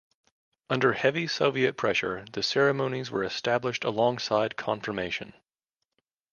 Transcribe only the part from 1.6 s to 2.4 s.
pressure